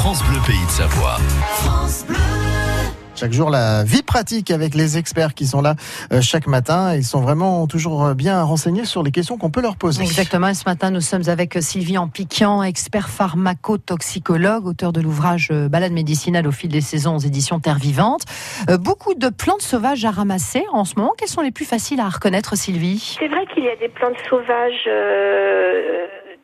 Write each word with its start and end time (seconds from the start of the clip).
France 0.00 0.22
Bleu 0.24 0.38
Pays 0.46 0.64
de 0.64 0.70
Savoie. 0.70 1.18
France 1.62 2.06
Bleu. 2.06 2.16
Chaque 3.14 3.32
jour, 3.32 3.50
la 3.50 3.84
vie 3.84 4.02
pratique 4.02 4.50
avec 4.50 4.74
les 4.74 4.96
experts 4.96 5.34
qui 5.34 5.44
sont 5.44 5.60
là 5.60 5.74
euh, 6.10 6.22
chaque 6.22 6.46
matin. 6.46 6.94
Ils 6.94 7.04
sont 7.04 7.20
vraiment 7.20 7.66
toujours 7.66 8.14
bien 8.14 8.42
renseignés 8.42 8.86
sur 8.86 9.02
les 9.02 9.10
questions 9.10 9.36
qu'on 9.36 9.50
peut 9.50 9.60
leur 9.60 9.76
poser. 9.76 10.02
Exactement. 10.02 10.54
Ce 10.54 10.64
matin, 10.64 10.90
nous 10.90 11.02
sommes 11.02 11.28
avec 11.28 11.58
Sylvie 11.60 11.98
Ampiquian, 11.98 12.62
expert 12.62 13.10
pharmacotoxicologue, 13.10 14.66
auteur 14.66 14.94
de 14.94 15.02
l'ouvrage 15.02 15.48
euh, 15.52 15.68
Balade 15.68 15.92
médicinale 15.92 16.46
au 16.46 16.52
fil 16.52 16.70
des 16.70 16.80
saisons 16.80 17.16
aux 17.16 17.20
éditions 17.20 17.60
Terre 17.60 17.78
Vivante. 17.78 18.22
Euh, 18.70 18.78
beaucoup 18.78 19.12
de 19.12 19.28
plantes 19.28 19.60
sauvages 19.60 20.06
à 20.06 20.10
ramasser 20.10 20.64
en 20.72 20.86
ce 20.86 20.94
moment. 20.96 21.12
Quelles 21.18 21.28
sont 21.28 21.42
les 21.42 21.52
plus 21.52 21.66
faciles 21.66 22.00
à 22.00 22.08
reconnaître, 22.08 22.56
Sylvie? 22.56 23.18
C'est 23.20 23.28
vrai 23.28 23.44
qu'il 23.52 23.64
y 23.64 23.68
a 23.68 23.76
des 23.76 23.90
plantes 23.90 24.16
sauvages 24.30 24.88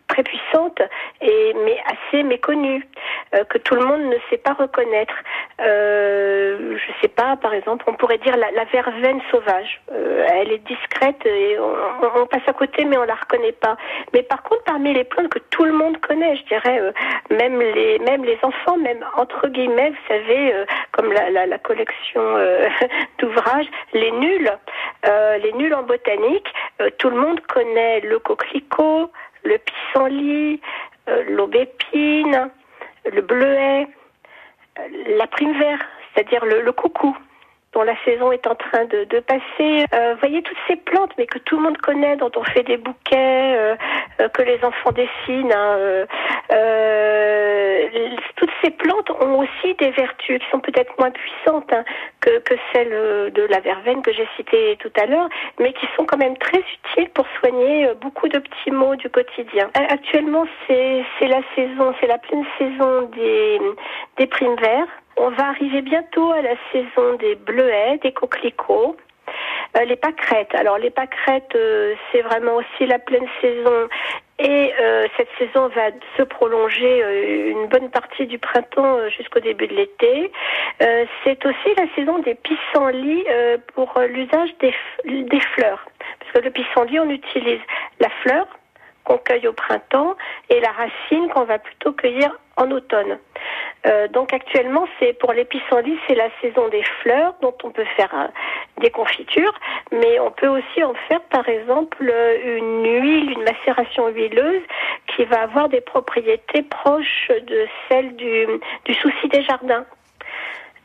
très 0.09 0.23
puissante 0.23 0.80
et 1.20 1.54
mais 1.64 1.77
assez 1.86 2.23
méconnue 2.23 2.82
euh, 2.82 3.05
que 3.48 3.58
tout 3.58 3.74
le 3.74 3.84
monde 3.84 4.02
ne 4.02 4.16
sait 4.30 4.38
pas 4.38 4.52
reconnaître. 4.52 5.14
Euh, 5.60 6.77
je 6.77 6.92
sais 7.01 7.09
pas, 7.09 7.37
par 7.37 7.55
exemple, 7.55 7.84
on 7.88 7.95
pourrait 7.95 8.18
dire 8.18 8.37
la, 8.37 8.51
la 8.52 8.64
verveine 8.64 9.20
sauvage. 9.30 9.80
Euh, 9.92 10.27
elle 10.30 10.52
est 10.52 10.66
discrète 10.66 11.24
et 11.24 11.59
on, 11.59 12.20
on, 12.23 12.27
passe 12.27 12.46
à 12.46 12.52
côté, 12.52 12.84
mais 12.84 12.96
on 12.96 13.04
la 13.04 13.15
reconnaît 13.15 13.52
pas. 13.52 13.77
Mais 14.12 14.23
par 14.23 14.42
contre, 14.42 14.62
parmi 14.65 14.92
les 14.92 15.04
plantes 15.04 15.28
que 15.28 15.38
tout 15.51 15.65
le 15.65 15.73
monde 15.73 15.98
connaît, 16.01 16.37
je 16.37 16.45
dirais, 16.45 16.78
euh, 16.80 16.92
même 17.30 17.60
les 17.60 17.98
même 18.01 18.24
les 18.24 18.38
enfants, 18.42 18.77
même 18.77 19.04
entre 19.16 19.48
guillemets, 19.48 19.90
vous 19.90 20.09
savez, 20.09 20.54
euh, 20.54 20.65
comme 20.93 21.12
la, 21.12 21.30
la, 21.30 21.46
la 21.46 21.59
collection 21.59 22.23
d'ouvrages, 23.18 23.66
les 23.93 24.10
nuls, 24.12 24.51
les 25.43 25.52
nuls 25.52 25.74
en 25.74 25.82
botanique, 25.82 26.52
tout 26.98 27.10
le 27.10 27.16
monde 27.16 27.40
connaît 27.46 28.01
le 28.01 28.18
coquelicot 28.18 29.10
le 29.46 29.59
pissenlit, 29.59 30.60
euh, 31.09 31.23
l'aubépine, 31.29 32.51
le 33.12 33.23
bleuet, 33.23 33.87
euh, 34.78 34.83
la 35.16 35.27
prime 35.27 35.59
vert, 35.59 35.80
c'est-à-dire 36.15 36.45
le 36.45 36.73
coucou 36.73 37.16
dont 37.76 37.82
la 37.82 37.96
saison 38.07 38.32
est 38.32 38.46
en 38.46 38.54
train 38.54 38.87
de, 38.87 39.21
passer. 39.21 39.85
Euh, 39.93 40.15
voyez 40.21 40.43
toutes 40.43 40.57
ces 40.66 40.76
plantes, 40.76 41.12
mais 41.18 41.27
que 41.27 41.38
tout 41.38 41.57
le 41.59 41.62
monde 41.62 41.77
connaît, 41.77 42.16
dont 42.16 42.30
on 42.34 42.43
fait 42.45 42.62
des 42.62 42.79
bouquets, 42.79 43.57
euh 43.59 43.77
que 44.32 44.43
les 44.43 44.59
enfants 44.65 44.93
dessinent. 44.93 45.52
Hein, 45.52 45.77
euh, 45.79 46.07
euh, 46.52 47.87
toutes 48.37 48.51
ces 48.65 48.71
plantes 48.71 49.10
aussi 49.38 49.74
des 49.74 49.90
vertus 49.90 50.38
qui 50.38 50.51
sont 50.51 50.60
peut-être 50.60 50.92
moins 50.98 51.10
puissantes 51.10 51.73
hein, 51.73 51.84
que, 52.20 52.40
celles 52.73 53.32
de 53.32 53.43
la 53.43 53.60
verveine 53.60 54.02
que 54.02 54.12
j'ai 54.12 54.26
citée 54.37 54.76
tout 54.80 54.93
à 55.01 55.06
l'heure, 55.06 55.28
mais 55.60 55.73
qui 55.73 55.87
sont 55.96 56.04
quand 56.04 56.16
même 56.16 56.37
très 56.38 56.59
utiles 56.59 57.09
pour 57.10 57.26
soigner 57.40 57.88
beaucoup 58.01 58.28
de 58.28 58.38
petits 58.38 58.70
maux 58.70 58.96
du 58.96 59.09
quotidien. 59.09 59.70
Actuellement, 59.74 60.46
c'est 60.66 61.04
la 61.23 61.40
saison, 61.54 61.95
c'est 62.01 62.06
la 62.06 62.18
pleine 62.18 62.45
saison 62.59 63.02
des, 63.15 63.60
des 64.19 64.26
primes 64.26 64.56
verts. 64.56 64.88
On 65.16 65.31
va 65.31 65.48
arriver 65.48 65.82
bientôt 65.82 66.32
à 66.32 66.43
la 66.43 66.54
saison 66.72 67.15
des 67.19 67.34
bleuets, 67.34 67.98
des 68.03 68.12
coquelicots. 68.12 68.97
Euh, 69.76 69.84
les 69.84 69.97
pâquerettes. 69.97 70.54
Alors 70.54 70.78
les 70.78 70.91
pâquerettes, 70.91 71.54
euh, 71.54 71.94
c'est 72.10 72.22
vraiment 72.22 72.56
aussi 72.56 72.87
la 72.87 72.98
pleine 72.98 73.26
saison 73.41 73.71
euh, 73.71 73.88
saison 75.38 75.69
va 75.69 75.91
se 76.16 76.22
prolonger 76.22 77.50
une 77.50 77.66
bonne 77.66 77.91
partie 77.91 78.26
du 78.26 78.38
printemps 78.38 79.09
jusqu'au 79.09 79.41
début 79.41 79.66
de 79.66 79.75
l'été. 79.75 80.32
c'est 80.78 81.44
aussi 81.44 81.75
la 81.76 81.87
saison 81.94 82.19
des 82.20 82.34
pissenlits 82.34 83.25
pour 83.75 83.93
l'usage 84.09 84.50
des, 84.60 84.75
des 85.04 85.41
fleurs. 85.41 85.87
Parce 86.20 86.32
que 86.32 86.38
le 86.38 86.50
pissenlit, 86.50 87.00
on 87.00 87.10
utilise 87.10 87.60
la 88.00 88.09
fleur 88.22 88.47
qu'on 89.06 89.19
cueille 89.19 89.47
au 89.47 89.53
printemps 89.53 90.16
et 90.50 90.60
la 90.60 90.72
racine 90.72 91.28
qu'on 91.32 91.44
va 91.44 91.59
plutôt 91.59 91.93
cueillir 91.93 92.37
en 92.56 92.71
automne. 92.71 93.19
Euh, 93.87 94.09
donc 94.09 94.32
actuellement, 94.32 94.87
c'est 94.98 95.12
pour 95.12 95.32
les 95.32 95.44
pissenlits, 95.44 95.98
c'est 96.09 96.15
la 96.15 96.28
saison 96.41 96.69
des 96.69 96.82
fleurs 97.03 97.34
dont 97.41 97.54
on 97.62 97.71
peut 97.71 97.84
faire 97.97 98.12
euh, 98.15 98.26
des 98.81 98.91
confitures, 98.91 99.54
mais 99.93 100.19
on 100.19 100.32
peut 100.32 100.48
aussi 100.48 100.82
en 100.82 100.94
faire 101.09 101.21
par 101.31 101.49
exemple 101.49 102.03
une 102.44 103.00
huile, 103.00 103.31
une 103.31 103.44
macération 103.44 104.09
huileuse 104.09 104.62
qui 105.16 105.25
va 105.25 105.41
avoir 105.41 105.69
des 105.69 105.81
propriétés 105.81 106.62
proches 106.62 107.31
de 107.31 107.66
celles 107.88 108.15
du, 108.16 108.47
du 108.84 108.94
souci 108.94 109.28
des 109.28 109.43
jardins. 109.43 109.87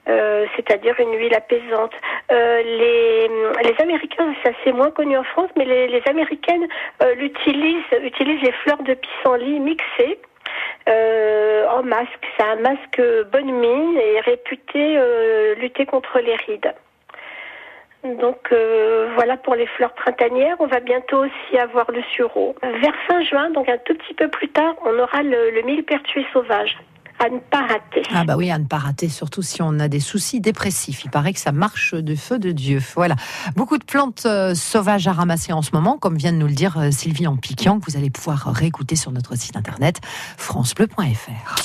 Euh, 0.10 0.48
c'est-à-dire 0.56 1.00
une 1.00 1.16
huile 1.16 1.36
apaisante. 1.36 1.94
Euh, 2.32 2.64
les, 2.64 3.28
les 3.64 3.76
Américains, 3.80 4.34
c'est 4.42 4.50
assez 4.50 4.72
moins 4.72 4.90
connu 4.90 5.16
en 5.16 5.24
France, 5.24 5.52
mais 5.56 5.66
les, 5.66 5.88
les 5.88 6.02
Américaines 6.08 6.68
euh, 7.04 7.14
l'utilisent, 7.16 7.84
utilisent 8.02 8.42
les 8.42 8.52
fleurs 8.52 8.82
de 8.82 8.96
pissenlit 8.96 9.60
mixées. 9.60 10.20
En 10.88 11.84
masque, 11.84 12.26
c'est 12.36 12.44
un 12.44 12.56
masque 12.58 13.02
bonne 13.32 13.52
mine 13.52 13.98
et 13.98 14.20
réputé 14.22 15.00
lutter 15.58 15.86
contre 15.86 16.20
les 16.20 16.36
rides. 16.36 16.74
Donc 18.04 18.54
voilà 19.16 19.38
pour 19.38 19.56
les 19.56 19.68
fleurs 19.68 19.94
printanières. 19.94 20.56
On 20.60 20.68
va 20.68 20.80
bientôt 20.80 21.26
aussi 21.26 21.58
avoir 21.58 21.92
le 21.92 22.02
sureau. 22.16 22.56
Vers 22.62 22.96
fin 23.08 23.22
juin, 23.24 23.50
donc 23.52 23.70
un 23.70 23.78
tout 23.78 23.94
petit 23.94 24.14
peu 24.14 24.28
plus 24.28 24.50
tard, 24.50 24.74
on 24.86 24.98
aura 25.00 25.22
le, 25.24 25.52
le 25.52 25.62
millepertuis 25.64 26.26
sauvage 26.34 26.78
à 27.22 27.30
ne 27.30 27.40
pas 27.40 27.62
rater. 27.62 28.02
Ah 28.14 28.24
bah 28.24 28.36
oui, 28.36 28.50
à 28.50 28.58
ne 28.58 28.66
pas 28.66 28.78
rater, 28.78 29.08
surtout 29.08 29.42
si 29.42 29.62
on 29.62 29.80
a 29.80 29.88
des 29.88 30.00
soucis 30.00 30.42
dépressifs. 30.42 31.06
Il 31.06 31.12
paraît 31.12 31.34
que 31.34 31.40
ça 31.40 31.52
marche 31.52 31.94
de 31.94 32.16
feu 32.16 32.40
de 32.40 32.52
Dieu. 32.52 32.82
Voilà. 32.96 33.16
Beaucoup 33.56 33.78
de 33.78 33.84
plantes 33.84 34.24
euh, 34.26 34.56
sauvages 34.56 35.08
à 35.08 35.14
ramasser 35.14 35.54
en 35.54 35.62
ce 35.62 35.72
moment, 35.74 35.98
comme 35.98 36.18
vient 36.18 36.34
de 36.34 36.38
nous 36.38 36.48
le 36.48 36.54
dire 36.54 36.80
euh, 36.80 36.92
Sylvie 36.92 37.28
en 37.28 37.38
piquant, 37.38 37.80
que 37.80 37.92
vous 37.92 37.98
allez 37.98 38.10
pouvoir 38.10 38.52
réécouter 38.54 38.96
sur 38.96 39.12
notre 39.12 39.36
site 39.36 39.56
internet 39.56 40.00
francebleu.fr. 40.38 41.56